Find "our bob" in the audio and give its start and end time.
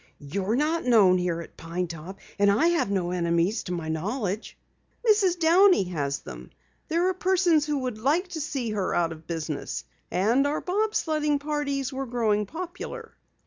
10.47-10.95